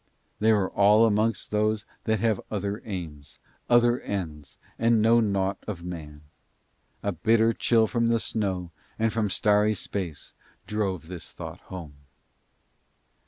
They 0.39 0.51
were 0.51 0.71
all 0.71 1.05
amongst 1.05 1.51
those 1.51 1.85
that 2.05 2.19
have 2.21 2.41
other 2.49 2.81
aims, 2.85 3.37
other 3.69 3.99
ends, 3.99 4.57
and 4.79 4.99
know 4.99 5.19
naught 5.19 5.59
of 5.67 5.83
man. 5.83 6.23
A 7.03 7.11
bitter 7.11 7.53
chill 7.53 7.85
from 7.85 8.07
the 8.07 8.19
snow 8.19 8.71
and 8.97 9.13
from 9.13 9.29
starry 9.29 9.75
space 9.75 10.33
drove 10.65 11.05
this 11.07 11.33
thought 11.33 11.59
home. 11.59 11.93